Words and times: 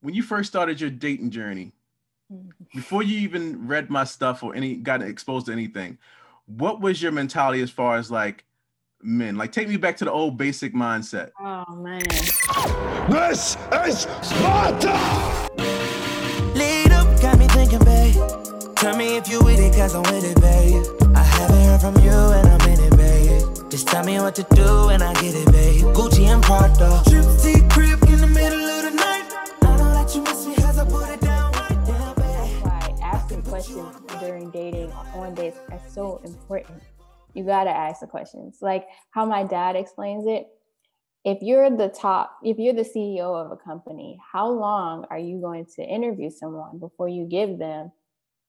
when 0.00 0.14
you 0.14 0.22
first 0.22 0.48
started 0.48 0.80
your 0.80 0.90
dating 0.90 1.30
journey, 1.30 1.72
before 2.74 3.02
you 3.02 3.18
even 3.20 3.66
read 3.66 3.90
my 3.90 4.04
stuff 4.04 4.42
or 4.42 4.54
any 4.54 4.76
got 4.76 5.02
exposed 5.02 5.46
to 5.46 5.52
anything, 5.52 5.98
what 6.46 6.80
was 6.80 7.02
your 7.02 7.12
mentality 7.12 7.62
as 7.62 7.70
far 7.70 7.96
as 7.96 8.10
like 8.10 8.44
men? 9.02 9.36
Like 9.36 9.52
take 9.52 9.68
me 9.68 9.76
back 9.76 9.96
to 9.98 10.04
the 10.04 10.12
old 10.12 10.36
basic 10.36 10.74
mindset. 10.74 11.30
Oh 11.40 11.64
man. 11.76 12.00
This 13.08 13.56
is 13.86 14.00
Sparta! 14.22 14.92
Lead 16.54 16.92
up, 16.92 17.20
got 17.20 17.38
me 17.38 17.46
thinking, 17.48 17.78
babe. 17.80 18.14
Tell 18.76 18.96
me 18.96 19.16
if 19.16 19.28
you 19.28 19.42
with 19.42 19.58
it, 19.58 19.74
cause 19.74 19.94
I'm 19.94 20.02
with 20.02 20.24
it, 20.24 20.40
babe. 20.40 21.16
I 21.16 21.22
haven't 21.22 21.64
heard 21.64 21.80
from 21.80 21.96
you 22.04 22.10
and 22.10 22.48
I'm 22.48 22.68
in 22.68 22.80
it, 22.80 22.96
babe. 22.96 23.70
Just 23.70 23.88
tell 23.88 24.04
me 24.04 24.20
what 24.20 24.34
to 24.36 24.46
do 24.54 24.88
and 24.90 25.02
I 25.02 25.12
get 25.14 25.34
it, 25.34 25.50
babe. 25.50 25.84
Gucci 25.94 26.26
and 26.26 26.42
Prada. 26.42 27.02
Trip 27.08 27.24
questions 33.74 34.20
during 34.20 34.50
dating 34.50 34.90
on 35.14 35.34
dates 35.34 35.58
is 35.72 35.92
so 35.92 36.20
important. 36.24 36.82
You 37.34 37.44
gotta 37.44 37.70
ask 37.70 38.00
the 38.00 38.06
questions. 38.06 38.58
Like 38.60 38.86
how 39.10 39.24
my 39.24 39.44
dad 39.44 39.76
explains 39.76 40.26
it. 40.26 40.46
If 41.24 41.42
you're 41.42 41.68
the 41.76 41.88
top, 41.88 42.38
if 42.42 42.58
you're 42.58 42.74
the 42.74 42.82
CEO 42.82 43.34
of 43.34 43.50
a 43.50 43.56
company, 43.56 44.18
how 44.32 44.48
long 44.48 45.04
are 45.10 45.18
you 45.18 45.40
going 45.40 45.66
to 45.76 45.82
interview 45.82 46.30
someone 46.30 46.78
before 46.78 47.08
you 47.08 47.26
give 47.26 47.58
them 47.58 47.92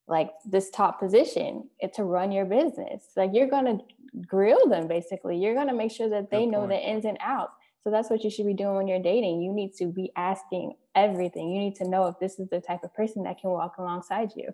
like 0.08 0.32
this 0.46 0.70
top 0.70 1.00
position 1.00 1.70
it, 1.80 1.94
to 1.96 2.04
run 2.04 2.32
your 2.32 2.46
business? 2.46 3.04
Like 3.18 3.32
you're 3.34 3.50
gonna 3.50 3.80
grill 4.26 4.68
them 4.70 4.88
basically. 4.88 5.38
You're 5.38 5.56
gonna 5.56 5.74
make 5.74 5.92
sure 5.92 6.10
that 6.10 6.32
they 6.32 6.46
Good 6.46 6.52
know 6.52 6.60
point. 6.60 6.72
the 6.72 6.90
ins 6.90 7.06
and 7.06 7.18
outs. 7.22 7.54
So 7.84 7.92
that's 7.92 8.10
what 8.10 8.24
you 8.24 8.30
should 8.30 8.46
be 8.46 8.54
doing 8.54 8.76
when 8.76 8.88
you're 8.88 9.02
dating. 9.02 9.42
You 9.42 9.54
need 9.54 9.74
to 9.78 9.88
be 9.88 10.12
asking 10.16 10.74
everything. 10.96 11.50
You 11.50 11.60
need 11.60 11.76
to 11.76 11.88
know 11.88 12.08
if 12.08 12.20
this 12.20 12.38
is 12.40 12.50
the 12.50 12.60
type 12.60 12.84
of 12.84 12.94
person 12.94 13.24
that 13.24 13.40
can 13.40 13.52
walk 13.52 13.78
alongside 13.78 14.32
you. 14.36 14.54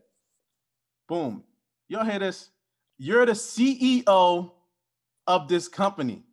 Boom. 1.08 1.44
Y'all 1.88 2.06
hear 2.06 2.20
this? 2.20 2.50
You're 2.98 3.26
the 3.26 3.34
CEO 3.34 4.52
of 5.28 5.48
this 5.48 5.68
company. 5.68 6.24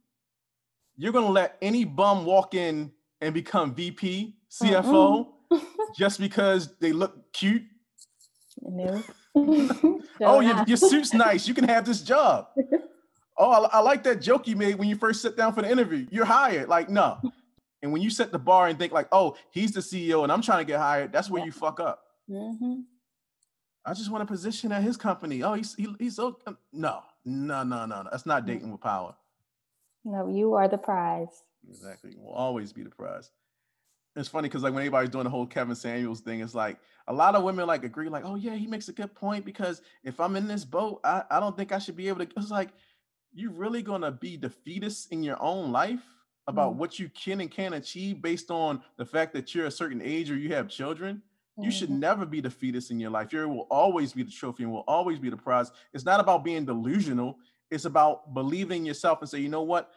You're 0.97 1.13
gonna 1.13 1.29
let 1.29 1.57
any 1.61 1.85
bum 1.85 2.25
walk 2.25 2.55
in 2.55 2.93
and 3.21 3.35
become 3.35 3.75
VP, 3.75 4.37
CFO, 4.51 5.29
just 5.97 6.21
because 6.21 6.77
they 6.79 6.93
look 6.93 7.33
cute. 7.33 7.63
No. 8.61 9.03
oh, 9.35 10.41
your, 10.41 10.65
your 10.67 10.77
suit's 10.77 11.15
nice. 11.15 11.49
You 11.49 11.55
can 11.55 11.65
have 11.65 11.87
this 11.87 12.03
job. 12.03 12.49
Oh, 13.39 13.51
I, 13.51 13.79
I 13.79 13.81
like 13.81 14.03
that 14.05 14.21
joke 14.21 14.47
you 14.47 14.57
made 14.57 14.75
when 14.77 14.89
you 14.89 14.97
first 14.97 15.23
sit 15.23 15.37
down 15.37 15.55
for 15.55 15.63
the 15.63 15.71
interview. 15.71 16.07
You're 16.11 16.27
hired. 16.27 16.69
Like, 16.69 16.91
no. 16.91 17.19
And 17.83 17.93
when 17.93 18.03
you 18.03 18.11
set 18.11 18.31
the 18.31 18.39
bar 18.39 18.69
and 18.69 18.79
think 18.79 18.93
like, 18.93 19.09
oh, 19.11 19.37
he's 19.51 19.73
the 19.73 19.81
CEO 19.81 20.23
and 20.23 20.31
I'm 20.31 20.43
trying 20.43 20.59
to 20.59 20.65
get 20.65 20.79
hired, 20.79 21.13
that's 21.13 21.31
where 21.31 21.45
you 21.45 21.51
fuck 21.51 21.81
up. 21.81 22.03
hmm 22.29 22.83
I 23.85 23.95
just 23.95 24.11
want 24.11 24.23
a 24.23 24.27
position 24.27 24.71
at 24.73 24.83
his 24.83 24.97
company. 24.97 25.43
Oh, 25.43 25.55
he's 25.55 25.75
he, 25.75 25.89
he's 25.99 26.17
so 26.17 26.39
no, 26.73 27.03
no, 27.25 27.63
no, 27.65 27.85
no, 27.87 28.03
no. 28.03 28.09
That's 28.11 28.27
not 28.27 28.47
dating 28.47 28.71
with 28.71 28.81
power. 28.81 29.15
No, 30.05 30.29
you 30.29 30.55
are 30.55 30.69
the 30.69 30.79
prize. 30.79 31.43
Exactly. 31.69 32.15
Will 32.17 32.33
always 32.33 32.73
be 32.73 32.83
the 32.83 32.91
prize. 32.91 33.31
It's 34.15 34.29
funny 34.29 34.49
because 34.49 34.63
like 34.63 34.75
when 34.75 34.83
everybody's 34.83 35.11
doing 35.11 35.25
the 35.25 35.31
whole 35.31 35.47
Kevin 35.47 35.75
Samuels 35.75 36.21
thing, 36.21 36.41
it's 36.41 36.55
like 36.55 36.79
a 37.09 37.13
lot 37.13 37.35
of 37.35 37.45
women 37.45 37.67
like 37.67 37.83
agree, 37.83 38.09
like, 38.09 38.25
oh 38.27 38.35
yeah, 38.35 38.55
he 38.55 38.67
makes 38.67 38.89
a 38.89 38.93
good 38.93 39.15
point 39.15 39.45
because 39.45 39.81
if 40.05 40.21
I'm 40.21 40.37
in 40.37 40.47
this 40.47 40.65
boat, 40.65 41.01
I, 41.03 41.23
I 41.31 41.41
don't 41.41 41.57
think 41.57 41.73
I 41.73 41.79
should 41.79 41.97
be 41.97 42.09
able 42.09 42.25
to. 42.25 42.33
It's 42.37 42.51
like, 42.51 42.71
you 43.33 43.51
really 43.51 43.81
gonna 43.83 44.13
be 44.13 44.37
defeatist 44.37 45.11
in 45.13 45.23
your 45.23 45.43
own 45.43 45.73
life 45.73 46.03
about 46.49 46.75
Mm. 46.75 46.77
what 46.77 46.99
you 46.99 47.09
can 47.09 47.41
and 47.41 47.51
can't 47.51 47.75
achieve 47.75 48.21
based 48.21 48.51
on 48.51 48.83
the 48.97 49.07
fact 49.07 49.33
that 49.33 49.55
you're 49.55 49.67
a 49.67 49.71
certain 49.71 50.03
age 50.03 50.31
or 50.31 50.37
you 50.37 50.53
have 50.53 50.69
children? 50.69 51.23
You 51.61 51.71
should 51.71 51.91
Mhm. 51.91 51.99
never 51.99 52.25
be 52.27 52.41
the 52.41 52.51
fetus 52.51 52.91
in 52.91 52.99
your 52.99 53.11
life. 53.11 53.33
You 53.33 53.49
will 53.49 53.67
always 53.71 54.13
be 54.15 54.23
the 54.23 54.31
trophy 54.31 54.63
and 54.63 54.73
will 54.73 54.85
always 54.89 55.19
be 55.19 55.29
the 55.31 55.37
prize. 55.37 55.71
It's 55.93 56.05
not 56.05 56.19
about 56.21 56.45
being 56.45 56.65
delusional. 56.65 57.39
It's 57.71 57.85
about 57.85 58.33
believing 58.35 58.81
in 58.81 58.87
yourself 58.87 59.21
and 59.21 59.29
say, 59.29 59.39
you 59.41 59.49
know 59.49 59.63
what? 59.63 59.91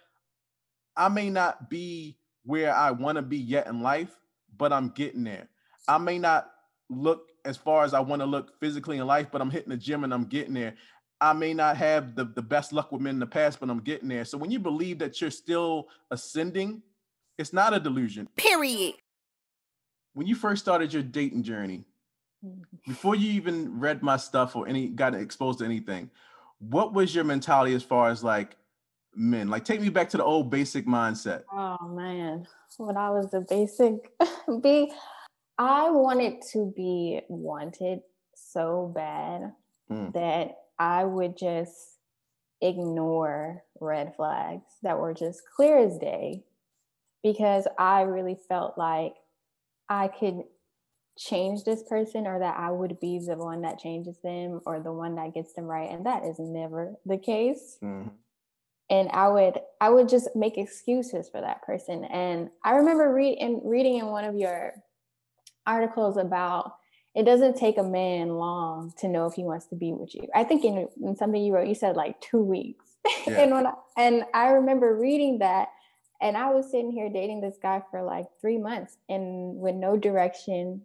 I 0.97 1.09
may 1.09 1.30
not 1.30 1.69
be 1.69 2.18
where 2.44 2.74
I 2.74 2.91
want 2.91 3.18
to 3.18 3.22
be 3.22 3.38
yet 3.38 3.68
in 3.68 3.81
life, 3.81 4.19
but 4.57 4.72
I'm 4.72 4.90
getting 4.90 5.24
there. 5.24 5.50
I 5.88 5.97
may 5.97 6.18
not 6.19 6.52
look 6.90 7.31
as 7.44 7.57
far 7.57 7.84
as 7.84 7.94
I 7.94 8.00
want 8.00 8.22
to 8.22 8.25
look 8.25 8.59
physically 8.59 8.97
in 8.97 9.06
life, 9.07 9.28
but 9.31 9.41
I'm 9.41 9.51
hitting 9.51 9.69
the 9.69 9.78
gym 9.78 10.03
and 10.03 10.13
I'm 10.13 10.25
getting 10.25 10.53
there. 10.53 10.75
I 11.22 11.34
may 11.34 11.53
not 11.53 11.78
have 11.78 12.16
the, 12.16 12.25
the 12.25 12.41
best 12.41 12.74
luck 12.74 12.91
with 12.91 13.01
men 13.01 13.16
in 13.16 13.19
the 13.19 13.25
past, 13.28 13.59
but 13.59 13.69
I'm 13.69 13.80
getting 13.80 14.09
there. 14.09 14.25
So 14.25 14.38
when 14.38 14.51
you 14.51 14.59
believe 14.59 15.00
that 15.00 15.22
you're 15.22 15.31
still 15.31 15.88
ascending, 16.12 16.81
it's 17.38 17.53
not 17.53 17.74
a 17.74 17.80
delusion. 17.80 18.28
Period. 18.35 18.96
When 20.16 20.26
you 20.28 20.34
first 20.34 20.62
started 20.62 20.94
your 20.94 21.03
dating 21.03 21.44
journey, 21.44 21.84
Mhm. 22.44 22.64
before 22.88 23.16
you 23.16 23.31
even 23.34 23.80
read 23.80 24.02
my 24.02 24.16
stuff 24.16 24.56
or 24.56 24.66
any 24.66 24.88
got 24.88 25.14
exposed 25.14 25.59
to 25.59 25.66
anything, 25.66 26.09
what 26.59 26.94
was 26.94 27.14
your 27.14 27.26
mentality 27.26 27.76
as 27.76 27.84
far 27.84 28.09
as 28.09 28.24
like 28.24 28.56
men? 29.14 29.50
Like 29.50 29.66
take 29.66 29.81
me 29.81 29.90
back 29.90 30.09
to 30.12 30.18
the 30.18 30.24
old 30.24 30.50
basic 30.50 30.88
mindset. 30.88 31.44
Oh 31.52 31.86
man, 31.90 32.48
when 32.78 32.96
I 32.96 33.09
was 33.09 33.34
a 33.34 33.42
basic 33.42 34.09
B, 34.62 34.90
I 35.58 35.90
wanted 35.90 36.42
to 36.54 36.72
be 36.75 37.22
wanted 37.28 38.02
so 38.34 38.92
bad 38.96 39.54
Mm. 39.90 40.14
that 40.14 40.58
I 40.80 41.04
would 41.04 41.38
just 41.38 42.00
ignore 42.62 43.64
red 43.81 44.16
flags 44.16 44.64
that 44.81 44.98
were 44.98 45.14
just 45.14 45.44
clear 45.56 45.78
as 45.78 45.98
day 45.98 46.46
because 47.22 47.68
I 47.78 48.02
really 48.04 48.36
felt 48.48 48.78
like 48.78 49.14
I 49.90 50.07
could 50.07 50.44
change 51.18 51.63
this 51.63 51.84
person 51.84 52.28
or 52.28 52.40
that 52.40 52.57
I 52.59 52.72
would 52.72 53.00
be 53.00 53.19
the 53.19 53.38
one 53.38 53.62
that 53.62 53.79
changes 53.79 54.18
them 54.23 54.59
or 54.66 54.79
the 54.81 54.91
one 54.91 55.16
that 55.16 55.34
gets 55.34 55.53
them 55.53 55.66
right. 55.66 55.90
And 55.90 56.06
that 56.06 56.23
is 56.25 56.40
never 56.40 56.96
the 57.06 57.18
case 57.18 57.78
Mhm. 57.81 58.12
and 58.90 59.09
I 59.09 59.29
would 59.29 59.62
I 59.79 59.90
would 59.90 60.09
just 60.09 60.35
make 60.35 60.57
excuses 60.57 61.29
for 61.29 61.40
that 61.41 61.62
person. 61.63 62.03
And 62.06 62.50
I 62.63 62.75
remember 62.75 63.13
read 63.13 63.38
in, 63.40 63.62
reading 63.63 63.95
in 63.97 64.07
one 64.07 64.25
of 64.25 64.35
your 64.35 64.74
articles 65.66 66.18
about 66.18 66.74
it 67.16 67.24
doesn't 67.24 67.56
take 67.56 67.78
a 67.78 67.84
man 67.84 68.29
long 68.38 68.91
to 68.97 69.07
know 69.07 69.25
if 69.25 69.35
he 69.35 69.44
wants 69.45 69.68
to 69.68 69.75
be 69.75 69.94
with 69.94 70.13
you. 70.13 70.28
I 70.35 70.44
think 70.44 70.66
in, 70.66 70.90
in 71.01 71.16
something 71.16 71.41
you 71.41 71.53
wrote, 71.53 71.68
you 71.69 71.75
said 71.75 71.95
like 71.95 72.19
two 72.22 72.44
weeks. 72.44 72.85
Yeah. 73.28 73.41
and 73.44 73.51
when 73.53 73.68
I, 73.68 73.74
and 73.97 74.25
I 74.34 74.47
remember 74.50 74.95
reading 74.95 75.40
that, 75.40 75.69
and 76.25 76.36
I 76.38 76.52
was 76.52 76.69
sitting 76.69 76.91
here 76.91 77.09
dating 77.09 77.41
this 77.41 77.58
guy 77.62 77.81
for 77.91 78.03
like 78.03 78.25
three 78.41 78.58
months, 78.58 78.97
and 79.08 79.58
with 79.58 79.75
no 79.75 79.96
direction, 79.96 80.81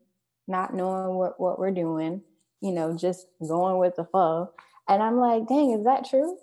not 0.46 0.74
knowing 0.74 1.16
what 1.16 1.40
what 1.40 1.58
we're 1.58 1.70
doing, 1.72 2.22
you 2.60 2.72
know, 2.72 2.96
just 2.96 3.26
going 3.40 3.78
with 3.78 3.96
the 3.96 4.04
flow. 4.04 4.50
And 4.88 5.02
I'm 5.02 5.16
like, 5.16 5.48
dang, 5.48 5.72
is 5.72 5.84
that 5.84 6.08
true? 6.08 6.36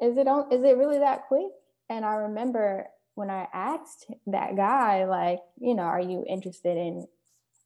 is 0.00 0.16
it 0.16 0.28
on 0.28 0.52
is 0.52 0.62
it 0.62 0.76
really 0.76 0.98
that 0.98 1.26
quick 1.28 1.50
and 1.88 2.04
i 2.04 2.14
remember 2.14 2.86
when 3.14 3.30
i 3.30 3.46
asked 3.52 4.06
that 4.26 4.56
guy 4.56 5.04
like 5.04 5.40
you 5.60 5.74
know 5.74 5.82
are 5.82 6.00
you 6.00 6.24
interested 6.28 6.76
in 6.76 7.06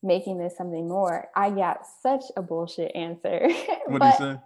making 0.03 0.39
this 0.39 0.57
something 0.57 0.89
more 0.89 1.29
i 1.37 1.51
got 1.51 1.81
such 2.03 2.25
a 2.37 2.43
bullshit 2.43 2.95
answer 2.95 3.49
What 3.87 4.03
did 4.03 4.11
he 4.13 4.19
say? 4.19 4.41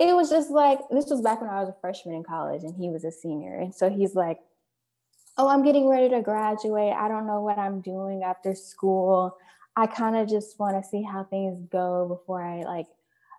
it 0.00 0.16
was 0.16 0.30
just 0.30 0.50
like 0.50 0.80
this 0.90 1.06
was 1.06 1.20
back 1.20 1.40
when 1.40 1.50
i 1.50 1.60
was 1.60 1.68
a 1.68 1.76
freshman 1.80 2.14
in 2.14 2.24
college 2.24 2.62
and 2.62 2.74
he 2.74 2.90
was 2.90 3.04
a 3.04 3.12
senior 3.12 3.58
and 3.58 3.74
so 3.74 3.88
he's 3.88 4.14
like 4.14 4.38
oh 5.38 5.48
i'm 5.48 5.62
getting 5.62 5.88
ready 5.88 6.08
to 6.08 6.20
graduate 6.20 6.92
i 6.92 7.08
don't 7.08 7.26
know 7.26 7.40
what 7.40 7.58
i'm 7.58 7.80
doing 7.80 8.22
after 8.22 8.54
school 8.54 9.36
i 9.76 9.86
kind 9.86 10.16
of 10.16 10.28
just 10.28 10.58
want 10.58 10.80
to 10.80 10.88
see 10.88 11.02
how 11.02 11.24
things 11.24 11.58
go 11.70 12.06
before 12.08 12.42
i 12.42 12.62
like 12.62 12.86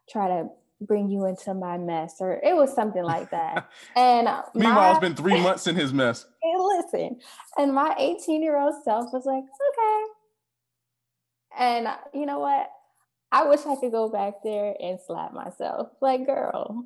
try 0.09 0.27
to 0.27 0.47
bring 0.81 1.09
you 1.09 1.25
into 1.25 1.53
my 1.53 1.77
mess 1.77 2.17
or 2.19 2.39
it 2.43 2.55
was 2.55 2.73
something 2.73 3.03
like 3.03 3.29
that 3.31 3.69
and 3.95 4.27
Meanwhile, 4.53 4.91
it's 4.91 4.99
been 4.99 5.15
three 5.15 5.41
months 5.41 5.67
in 5.67 5.75
his 5.75 5.93
mess. 5.93 6.25
Hey, 6.43 6.59
listen. 6.59 7.19
And 7.57 7.73
my 7.73 7.95
18 7.97 8.43
year 8.43 8.59
old 8.59 8.83
self 8.83 9.13
was 9.13 9.25
like, 9.25 9.43
okay. 9.43 10.03
And 11.57 11.87
uh, 11.87 11.95
you 12.13 12.25
know 12.25 12.39
what? 12.39 12.69
I 13.31 13.47
wish 13.47 13.61
I 13.65 13.75
could 13.77 13.91
go 13.91 14.09
back 14.09 14.43
there 14.43 14.75
and 14.79 14.99
slap 14.99 15.33
myself. 15.33 15.89
Like, 16.01 16.25
girl, 16.25 16.85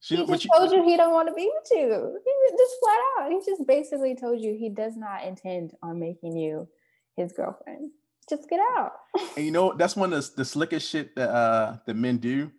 She, 0.00 0.16
he 0.16 0.26
just 0.26 0.44
you, 0.44 0.50
told 0.54 0.72
you 0.72 0.84
he 0.84 0.96
don't 0.96 1.12
want 1.12 1.28
to 1.28 1.34
be 1.34 1.50
with 1.54 1.68
you. 1.70 2.20
He 2.24 2.32
just 2.56 2.74
flat 2.82 2.98
out. 3.20 3.30
He 3.30 3.40
just 3.44 3.66
basically 3.66 4.14
told 4.14 4.40
you 4.40 4.54
he 4.58 4.68
does 4.68 4.96
not 4.96 5.24
intend 5.24 5.72
on 5.82 5.98
making 5.98 6.36
you 6.36 6.68
his 7.16 7.32
girlfriend. 7.32 7.90
Just 8.28 8.48
get 8.48 8.60
out. 8.76 8.92
and 9.36 9.44
you 9.44 9.50
know 9.50 9.72
that's 9.74 9.96
one 9.96 10.12
of 10.12 10.24
the, 10.24 10.36
the 10.36 10.44
slickest 10.44 10.88
shit 10.88 11.14
that 11.16 11.30
uh 11.30 11.76
that 11.86 11.94
men 11.94 12.18
do. 12.18 12.50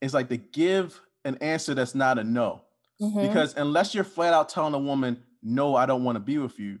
Is 0.00 0.14
like 0.14 0.28
to 0.30 0.36
give 0.36 1.00
an 1.24 1.36
answer 1.40 1.74
that's 1.74 1.94
not 1.94 2.18
a 2.18 2.24
no. 2.24 2.62
Mhm. 3.00 3.28
Because 3.28 3.54
unless 3.56 3.94
you're 3.94 4.04
flat 4.04 4.32
out 4.32 4.48
telling 4.48 4.74
a 4.74 4.78
woman, 4.78 5.22
no, 5.42 5.76
I 5.76 5.86
don't 5.86 6.02
want 6.04 6.16
to 6.16 6.20
be 6.20 6.38
with 6.38 6.58
you, 6.58 6.78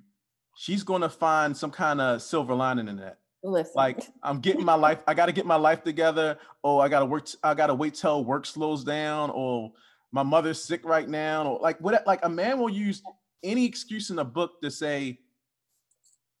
she's 0.56 0.82
gonna 0.82 1.08
find 1.08 1.56
some 1.56 1.70
kind 1.70 2.00
of 2.00 2.20
silver 2.22 2.54
lining 2.54 2.88
in 2.88 2.96
that. 2.96 3.18
listen, 3.44 3.72
Like 3.76 4.00
I'm 4.22 4.40
getting 4.40 4.64
my 4.64 4.74
life, 4.74 5.02
I 5.06 5.14
gotta 5.14 5.32
get 5.32 5.46
my 5.46 5.56
life 5.56 5.82
together. 5.84 6.38
Oh, 6.64 6.78
I 6.78 6.88
gotta 6.88 7.06
work, 7.06 7.26
I 7.44 7.54
gotta 7.54 7.74
wait 7.74 7.94
till 7.94 8.24
work 8.24 8.46
slows 8.46 8.82
down, 8.84 9.30
or 9.30 9.72
my 10.12 10.22
mother's 10.22 10.62
sick 10.62 10.84
right 10.84 11.08
now, 11.08 11.46
or 11.46 11.58
like 11.60 11.78
what 11.80 12.06
like 12.06 12.20
a 12.22 12.28
man 12.28 12.58
will 12.58 12.70
use 12.70 13.02
any 13.42 13.64
excuse 13.64 14.10
in 14.10 14.18
a 14.18 14.24
book 14.24 14.60
to 14.62 14.70
say, 14.70 15.18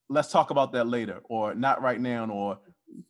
let's 0.08 0.30
talk 0.30 0.50
about 0.50 0.72
that 0.72 0.86
later, 0.86 1.20
or 1.24 1.54
not 1.54 1.82
right 1.82 2.00
now, 2.00 2.28
or 2.28 2.58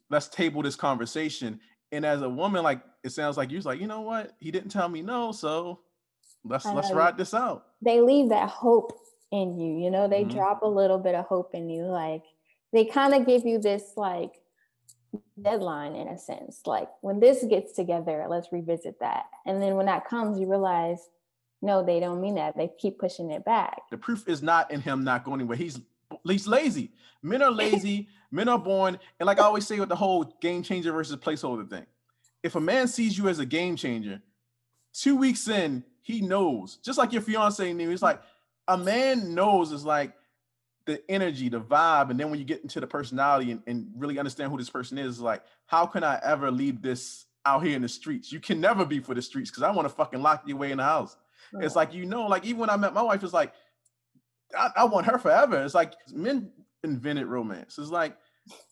let's 0.09 0.27
table 0.29 0.63
this 0.63 0.75
conversation. 0.75 1.59
And 1.91 2.05
as 2.05 2.21
a 2.21 2.29
woman, 2.29 2.63
like 2.63 2.81
it 3.03 3.11
sounds 3.11 3.37
like 3.37 3.51
you're 3.51 3.61
like, 3.61 3.79
you 3.79 3.87
know 3.87 4.01
what? 4.01 4.31
He 4.39 4.49
didn't 4.51 4.69
tell 4.69 4.89
me 4.89 5.01
no, 5.01 5.31
so 5.31 5.81
let's 6.45 6.65
let's 6.65 6.91
ride 6.91 7.17
this 7.17 7.33
out. 7.33 7.65
They 7.81 8.01
leave 8.01 8.29
that 8.29 8.49
hope 8.49 8.93
in 9.31 9.59
you, 9.59 9.83
you 9.83 9.91
know, 9.91 10.07
they 10.07 10.23
mm-hmm. 10.23 10.37
drop 10.37 10.61
a 10.61 10.67
little 10.67 10.99
bit 10.99 11.15
of 11.15 11.25
hope 11.25 11.55
in 11.55 11.69
you. 11.69 11.85
Like 11.85 12.23
they 12.71 12.85
kind 12.85 13.13
of 13.13 13.25
give 13.25 13.45
you 13.45 13.59
this 13.59 13.93
like 13.97 14.31
deadline 15.41 15.95
in 15.95 16.07
a 16.07 16.17
sense. 16.17 16.61
Like 16.65 16.89
when 17.01 17.19
this 17.19 17.43
gets 17.43 17.73
together, 17.73 18.25
let's 18.29 18.51
revisit 18.51 18.99
that. 18.99 19.25
And 19.45 19.61
then 19.61 19.75
when 19.75 19.85
that 19.87 20.07
comes, 20.07 20.39
you 20.39 20.49
realize, 20.49 21.09
no, 21.61 21.83
they 21.83 21.99
don't 21.99 22.21
mean 22.21 22.35
that. 22.35 22.57
They 22.57 22.71
keep 22.77 22.99
pushing 22.99 23.31
it 23.31 23.45
back. 23.45 23.81
The 23.91 23.97
proof 23.97 24.27
is 24.27 24.41
not 24.41 24.71
in 24.71 24.81
him 24.81 25.03
not 25.03 25.23
going 25.23 25.41
anywhere. 25.41 25.57
He's 25.57 25.79
he's 26.25 26.47
lazy. 26.47 26.91
Men 27.21 27.41
are 27.41 27.51
lazy. 27.51 28.09
men 28.31 28.49
are 28.49 28.59
born. 28.59 28.99
And 29.19 29.27
like 29.27 29.39
I 29.39 29.43
always 29.43 29.67
say 29.67 29.79
with 29.79 29.89
the 29.89 29.95
whole 29.95 30.23
game 30.41 30.63
changer 30.63 30.91
versus 30.91 31.15
placeholder 31.17 31.69
thing, 31.69 31.85
if 32.41 32.55
a 32.55 32.59
man 32.59 32.87
sees 32.87 33.17
you 33.17 33.29
as 33.29 33.39
a 33.39 33.45
game 33.45 33.75
changer, 33.75 34.21
two 34.93 35.15
weeks 35.15 35.47
in, 35.47 35.83
he 36.01 36.21
knows. 36.21 36.77
Just 36.83 36.97
like 36.97 37.13
your 37.13 37.21
fiance 37.21 37.71
knew. 37.73 37.89
He's 37.89 38.01
like, 38.01 38.21
a 38.67 38.77
man 38.77 39.33
knows 39.33 39.71
is 39.71 39.85
like 39.85 40.13
the 40.85 41.01
energy, 41.09 41.49
the 41.49 41.61
vibe, 41.61 42.09
and 42.09 42.19
then 42.19 42.29
when 42.29 42.39
you 42.39 42.45
get 42.45 42.61
into 42.61 42.79
the 42.79 42.87
personality 42.87 43.51
and, 43.51 43.61
and 43.67 43.87
really 43.95 44.19
understand 44.19 44.51
who 44.51 44.57
this 44.57 44.69
person 44.69 44.97
is, 44.97 45.19
like, 45.19 45.43
how 45.65 45.85
can 45.85 46.03
I 46.03 46.19
ever 46.23 46.51
leave 46.51 46.81
this 46.81 47.25
out 47.45 47.63
here 47.63 47.75
in 47.75 47.81
the 47.81 47.89
streets? 47.89 48.31
You 48.31 48.39
can 48.39 48.59
never 48.59 48.85
be 48.85 48.99
for 48.99 49.13
the 49.13 49.21
streets 49.21 49.49
because 49.49 49.63
I 49.63 49.71
want 49.71 49.87
to 49.87 49.93
fucking 49.93 50.21
lock 50.21 50.43
you 50.45 50.55
away 50.55 50.71
in 50.71 50.77
the 50.77 50.83
house. 50.83 51.15
It's 51.61 51.75
like 51.75 51.93
you 51.93 52.05
know, 52.05 52.25
like 52.25 52.45
even 52.45 52.61
when 52.61 52.69
I 52.69 52.77
met 52.77 52.93
my 52.93 53.01
wife, 53.01 53.23
it's 53.23 53.33
like 53.33 53.53
I, 54.57 54.69
I 54.77 54.85
want 54.85 55.05
her 55.05 55.17
forever. 55.17 55.63
It's 55.63 55.75
like 55.75 55.93
men 56.11 56.49
invented 56.83 57.27
romance. 57.27 57.77
It's 57.77 57.89
like 57.89 58.17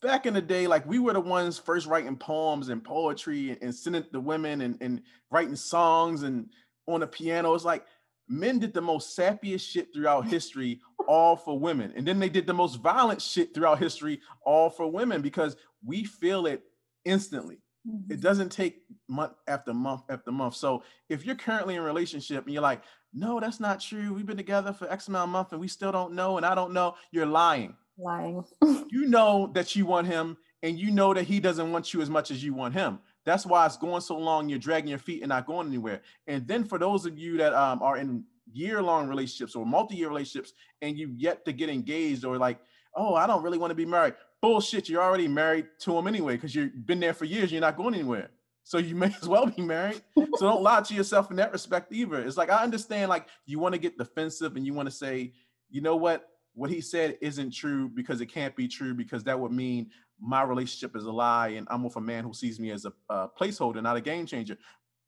back 0.01 0.25
in 0.25 0.33
the 0.33 0.41
day, 0.41 0.67
like 0.67 0.85
we 0.85 0.99
were 0.99 1.13
the 1.13 1.19
ones 1.19 1.57
first 1.57 1.87
writing 1.87 2.15
poems 2.15 2.69
and 2.69 2.83
poetry 2.83 3.51
and, 3.51 3.59
and 3.61 3.75
sending 3.75 4.05
the 4.11 4.19
women 4.19 4.61
and, 4.61 4.77
and 4.81 5.01
writing 5.29 5.55
songs 5.55 6.23
and 6.23 6.49
on 6.87 7.01
the 7.01 7.07
piano. 7.07 7.53
It's 7.53 7.65
like 7.65 7.85
men 8.31 8.59
did 8.59 8.73
the 8.73 8.81
most 8.81 9.17
sappiest 9.17 9.69
shit 9.69 9.93
throughout 9.93 10.27
history, 10.27 10.79
all 11.07 11.35
for 11.35 11.59
women. 11.59 11.93
And 11.95 12.07
then 12.07 12.19
they 12.19 12.29
did 12.29 12.47
the 12.47 12.53
most 12.53 12.77
violent 12.77 13.21
shit 13.21 13.53
throughout 13.53 13.79
history, 13.79 14.21
all 14.45 14.69
for 14.69 14.89
women, 14.89 15.21
because 15.21 15.57
we 15.85 16.05
feel 16.05 16.45
it 16.45 16.63
instantly. 17.03 17.57
Mm-hmm. 17.87 18.13
It 18.13 18.21
doesn't 18.21 18.49
take 18.49 18.83
month 19.09 19.33
after 19.47 19.73
month 19.73 20.03
after 20.09 20.31
month. 20.31 20.55
So 20.55 20.83
if 21.09 21.25
you're 21.25 21.35
currently 21.35 21.75
in 21.75 21.81
a 21.81 21.83
relationship 21.83 22.45
and 22.45 22.53
you're 22.53 22.61
like, 22.61 22.83
no, 23.13 23.39
that's 23.39 23.59
not 23.59 23.81
true. 23.81 24.13
We've 24.13 24.25
been 24.25 24.37
together 24.37 24.71
for 24.71 24.89
X 24.89 25.09
amount 25.09 25.27
of 25.27 25.31
months 25.31 25.51
and 25.51 25.59
we 25.59 25.67
still 25.67 25.91
don't 25.91 26.13
know, 26.13 26.37
and 26.37 26.45
I 26.45 26.55
don't 26.55 26.73
know, 26.73 26.95
you're 27.11 27.25
lying. 27.25 27.75
Lying. 27.97 28.43
you 28.89 29.07
know 29.07 29.51
that 29.53 29.75
you 29.75 29.85
want 29.85 30.07
him 30.07 30.37
and 30.63 30.79
you 30.79 30.91
know 30.91 31.13
that 31.13 31.23
he 31.23 31.39
doesn't 31.39 31.71
want 31.71 31.93
you 31.93 32.01
as 32.01 32.09
much 32.09 32.31
as 32.31 32.43
you 32.43 32.53
want 32.53 32.73
him. 32.73 32.99
That's 33.25 33.45
why 33.45 33.65
it's 33.65 33.77
going 33.77 34.01
so 34.01 34.17
long. 34.17 34.49
You're 34.49 34.59
dragging 34.59 34.89
your 34.89 34.99
feet 34.99 35.21
and 35.21 35.29
not 35.29 35.45
going 35.45 35.67
anywhere. 35.67 36.01
And 36.27 36.47
then 36.47 36.63
for 36.63 36.79
those 36.79 37.05
of 37.05 37.17
you 37.17 37.37
that 37.37 37.53
um, 37.53 37.81
are 37.81 37.97
in 37.97 38.23
year-long 38.51 39.07
relationships 39.07 39.55
or 39.55 39.65
multi-year 39.65 40.09
relationships 40.09 40.53
and 40.81 40.97
you 40.97 41.13
yet 41.15 41.45
to 41.45 41.53
get 41.53 41.69
engaged 41.69 42.25
or 42.25 42.37
like, 42.37 42.59
oh, 42.95 43.15
I 43.15 43.27
don't 43.27 43.43
really 43.43 43.57
want 43.57 43.71
to 43.71 43.75
be 43.75 43.85
married. 43.85 44.15
Bullshit. 44.41 44.89
You're 44.89 45.03
already 45.03 45.27
married 45.27 45.67
to 45.81 45.97
him 45.97 46.07
anyway 46.07 46.35
because 46.35 46.55
you've 46.55 46.85
been 46.85 46.99
there 46.99 47.13
for 47.13 47.25
years. 47.25 47.51
You're 47.51 47.61
not 47.61 47.77
going 47.77 47.93
anywhere. 47.93 48.29
So 48.63 48.77
you 48.77 48.95
may 49.03 49.13
as 49.21 49.27
well 49.27 49.45
be 49.45 49.61
married. 49.61 50.01
so 50.15 50.25
don't 50.39 50.63
lie 50.63 50.81
to 50.81 50.93
yourself 50.93 51.29
in 51.29 51.37
that 51.37 51.51
respect 51.51 51.93
either. 51.93 52.19
It's 52.19 52.37
like 52.37 52.49
I 52.49 52.63
understand 52.63 53.09
like 53.09 53.27
you 53.45 53.59
want 53.59 53.73
to 53.73 53.79
get 53.79 53.97
defensive 53.97 54.55
and 54.55 54.65
you 54.65 54.73
want 54.73 54.89
to 54.89 54.95
say, 54.95 55.33
you 55.69 55.81
know 55.81 55.95
what? 55.95 56.27
What 56.53 56.69
he 56.69 56.81
said 56.81 57.17
isn't 57.21 57.53
true 57.53 57.87
because 57.87 58.19
it 58.19 58.25
can't 58.25 58.55
be 58.55 58.67
true 58.67 58.93
because 58.93 59.23
that 59.23 59.39
would 59.39 59.53
mean 59.53 59.89
my 60.21 60.43
relationship 60.43 60.95
is 60.95 61.05
a 61.05 61.11
lie 61.11 61.49
and 61.49 61.67
I'm 61.69 61.83
with 61.83 61.95
a 61.95 62.01
man 62.01 62.23
who 62.23 62.33
sees 62.33 62.59
me 62.59 62.71
as 62.71 62.85
a, 62.85 62.93
a 63.09 63.27
placeholder, 63.27 63.81
not 63.81 63.97
a 63.97 64.01
game 64.01 64.25
changer. 64.25 64.57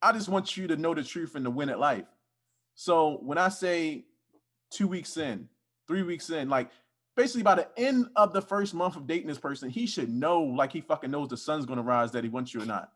I 0.01 0.11
just 0.11 0.27
want 0.27 0.57
you 0.57 0.67
to 0.67 0.75
know 0.75 0.93
the 0.93 1.03
truth 1.03 1.35
and 1.35 1.45
to 1.45 1.51
win 1.51 1.69
at 1.69 1.79
life. 1.79 2.05
So 2.75 3.19
when 3.21 3.37
I 3.37 3.49
say 3.49 4.05
two 4.71 4.87
weeks 4.87 5.17
in, 5.17 5.47
three 5.87 6.01
weeks 6.01 6.29
in, 6.31 6.49
like 6.49 6.71
basically 7.15 7.43
by 7.43 7.55
the 7.55 7.67
end 7.77 8.07
of 8.15 8.33
the 8.33 8.41
first 8.41 8.73
month 8.73 8.95
of 8.95 9.05
dating 9.05 9.27
this 9.27 9.37
person, 9.37 9.69
he 9.69 9.85
should 9.85 10.09
know, 10.09 10.41
like 10.41 10.73
he 10.73 10.81
fucking 10.81 11.11
knows 11.11 11.29
the 11.29 11.37
sun's 11.37 11.65
gonna 11.65 11.83
rise 11.83 12.11
that 12.11 12.23
he 12.23 12.29
wants 12.29 12.53
you 12.53 12.61
or 12.61 12.65
not. 12.65 12.91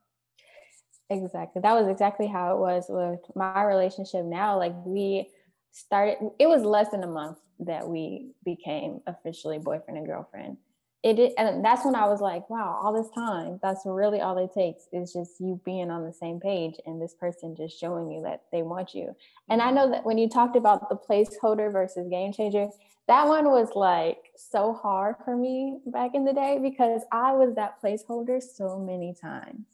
Exactly. 1.09 1.61
That 1.61 1.73
was 1.73 1.87
exactly 1.87 2.27
how 2.27 2.55
it 2.55 2.59
was 2.59 2.85
with 2.89 3.19
my 3.35 3.63
relationship 3.63 4.25
now. 4.25 4.57
Like 4.57 4.73
we 4.83 5.29
started, 5.71 6.17
it 6.39 6.47
was 6.47 6.63
less 6.63 6.89
than 6.89 7.03
a 7.03 7.07
month 7.07 7.37
that 7.59 7.87
we 7.87 8.31
became 8.43 9.01
officially 9.07 9.59
boyfriend 9.59 9.97
and 9.97 10.07
girlfriend 10.07 10.57
it 11.03 11.33
and 11.37 11.63
that's 11.63 11.85
when 11.85 11.95
I 11.95 12.07
was 12.07 12.21
like, 12.21 12.49
wow, 12.49 12.79
all 12.81 12.91
this 12.91 13.11
time, 13.13 13.59
that's 13.61 13.81
really 13.85 14.19
all 14.19 14.37
it 14.37 14.53
takes 14.53 14.87
is 14.91 15.13
just 15.13 15.39
you 15.39 15.61
being 15.63 15.91
on 15.91 16.05
the 16.05 16.13
same 16.13 16.39
page 16.39 16.75
and 16.85 17.01
this 17.01 17.13
person 17.13 17.55
just 17.55 17.79
showing 17.79 18.11
you 18.11 18.21
that 18.23 18.43
they 18.51 18.63
want 18.63 18.93
you. 18.93 19.15
And 19.49 19.61
I 19.61 19.65
mm-hmm. 19.65 19.75
know 19.75 19.91
that 19.91 20.05
when 20.05 20.17
you 20.17 20.27
talked 20.27 20.55
about 20.55 20.89
the 20.89 20.95
placeholder 20.95 21.71
versus 21.71 22.07
game 22.09 22.33
changer, 22.33 22.69
that 23.07 23.27
one 23.27 23.45
was 23.45 23.69
like 23.75 24.31
so 24.35 24.73
hard 24.73 25.15
for 25.23 25.35
me 25.35 25.79
back 25.85 26.11
in 26.13 26.25
the 26.25 26.33
day 26.33 26.59
because 26.61 27.01
I 27.11 27.31
was 27.33 27.55
that 27.55 27.81
placeholder 27.81 28.41
so 28.41 28.79
many 28.79 29.13
times. 29.13 29.65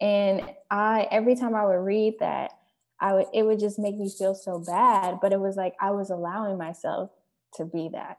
And 0.00 0.42
I 0.70 1.08
every 1.10 1.36
time 1.36 1.54
I 1.54 1.64
would 1.64 1.84
read 1.84 2.16
that, 2.20 2.52
I 3.00 3.14
would 3.14 3.26
it 3.32 3.44
would 3.44 3.58
just 3.58 3.78
make 3.78 3.96
me 3.96 4.10
feel 4.10 4.34
so 4.34 4.58
bad, 4.58 5.18
but 5.20 5.32
it 5.32 5.40
was 5.40 5.56
like 5.56 5.74
I 5.80 5.90
was 5.92 6.10
allowing 6.10 6.58
myself 6.58 7.10
to 7.54 7.64
be 7.64 7.88
that 7.92 8.18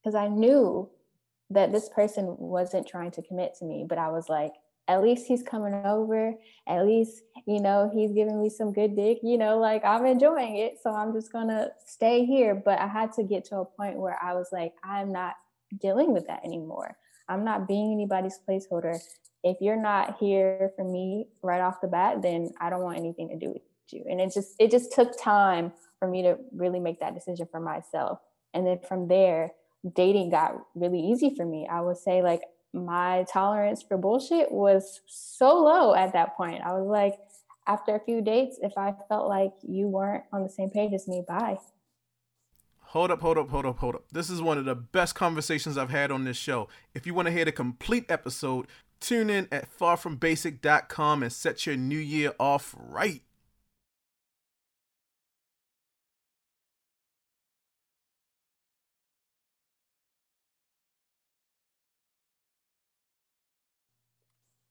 because 0.00 0.14
I 0.14 0.28
knew 0.28 0.88
that 1.50 1.72
this 1.72 1.88
person 1.88 2.36
wasn't 2.38 2.86
trying 2.86 3.10
to 3.12 3.22
commit 3.22 3.54
to 3.58 3.64
me, 3.64 3.84
but 3.88 3.98
I 3.98 4.08
was 4.08 4.28
like, 4.28 4.52
at 4.88 5.02
least 5.02 5.26
he's 5.26 5.42
coming 5.42 5.74
over. 5.86 6.34
At 6.66 6.86
least, 6.86 7.22
you 7.46 7.60
know, 7.60 7.90
he's 7.92 8.12
giving 8.12 8.40
me 8.40 8.50
some 8.50 8.72
good 8.72 8.96
dick, 8.96 9.18
you 9.22 9.38
know, 9.38 9.58
like 9.58 9.84
I'm 9.84 10.04
enjoying 10.06 10.56
it. 10.56 10.78
So 10.82 10.90
I'm 10.90 11.12
just 11.12 11.32
going 11.32 11.48
to 11.48 11.70
stay 11.86 12.24
here. 12.24 12.54
But 12.54 12.78
I 12.78 12.86
had 12.86 13.12
to 13.14 13.22
get 13.22 13.44
to 13.46 13.58
a 13.58 13.64
point 13.64 13.98
where 13.98 14.18
I 14.22 14.34
was 14.34 14.48
like, 14.52 14.74
I'm 14.82 15.12
not 15.12 15.34
dealing 15.80 16.12
with 16.12 16.26
that 16.26 16.44
anymore. 16.44 16.96
I'm 17.28 17.44
not 17.44 17.66
being 17.66 17.92
anybody's 17.92 18.38
placeholder. 18.46 18.98
If 19.42 19.58
you're 19.60 19.80
not 19.80 20.18
here 20.18 20.70
for 20.76 20.84
me 20.84 21.28
right 21.42 21.60
off 21.60 21.80
the 21.80 21.88
bat, 21.88 22.22
then 22.22 22.52
I 22.60 22.70
don't 22.70 22.82
want 22.82 22.98
anything 22.98 23.28
to 23.30 23.36
do 23.38 23.52
with 23.52 23.62
you. 23.90 24.04
And 24.08 24.20
it 24.20 24.32
just, 24.32 24.54
it 24.58 24.70
just 24.70 24.92
took 24.92 25.18
time 25.20 25.72
for 25.98 26.08
me 26.08 26.22
to 26.22 26.36
really 26.54 26.80
make 26.80 27.00
that 27.00 27.14
decision 27.14 27.48
for 27.50 27.60
myself. 27.60 28.18
And 28.52 28.66
then 28.66 28.80
from 28.86 29.08
there, 29.08 29.52
dating 29.94 30.30
got 30.30 30.56
really 30.74 31.00
easy 31.00 31.34
for 31.34 31.44
me. 31.44 31.66
I 31.70 31.80
would 31.80 31.98
say 31.98 32.22
like 32.22 32.42
my 32.72 33.24
tolerance 33.32 33.82
for 33.82 33.96
bullshit 33.96 34.50
was 34.50 35.00
so 35.06 35.62
low 35.62 35.94
at 35.94 36.12
that 36.12 36.36
point. 36.36 36.62
I 36.64 36.72
was 36.72 36.86
like, 36.86 37.14
after 37.66 37.94
a 37.94 38.00
few 38.00 38.20
dates, 38.20 38.58
if 38.62 38.76
I 38.76 38.94
felt 39.08 39.28
like 39.28 39.52
you 39.62 39.86
weren't 39.88 40.24
on 40.32 40.42
the 40.42 40.50
same 40.50 40.70
page 40.70 40.92
as 40.92 41.08
me, 41.08 41.22
bye. 41.26 41.58
Hold 42.88 43.10
up, 43.10 43.20
hold 43.22 43.38
up, 43.38 43.48
hold 43.48 43.66
up, 43.66 43.78
hold 43.78 43.94
up. 43.96 44.04
This 44.12 44.30
is 44.30 44.42
one 44.42 44.58
of 44.58 44.66
the 44.66 44.74
best 44.74 45.14
conversations 45.14 45.78
I've 45.78 45.90
had 45.90 46.10
on 46.10 46.24
this 46.24 46.36
show. 46.36 46.68
If 46.94 47.06
you 47.06 47.14
want 47.14 47.26
to 47.26 47.32
hear 47.32 47.44
the 47.44 47.52
complete 47.52 48.04
episode, 48.08 48.66
tune 49.00 49.30
in 49.30 49.48
at 49.50 49.68
farfrombasyc.com 49.76 51.22
and 51.22 51.32
set 51.32 51.66
your 51.66 51.76
new 51.76 51.98
year 51.98 52.32
off 52.38 52.74
right. 52.78 53.22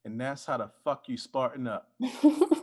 And 0.05 0.19
that's 0.19 0.45
how 0.45 0.57
the 0.57 0.69
fuck 0.83 1.07
you 1.07 1.17
Spartan 1.17 1.67
up. 1.67 1.89